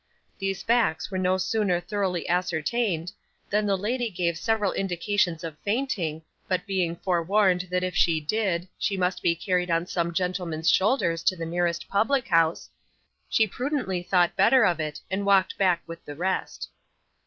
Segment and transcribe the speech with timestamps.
[0.39, 3.11] These facts were no sooner thoroughly ascertained,
[3.51, 8.67] than the lady gave several indications of fainting, but being forewarned that if she did,
[8.79, 12.67] she must be carried on some gentleman's shoulders to the nearest public house,
[13.29, 16.71] she prudently thought better of it, and walked back with the rest.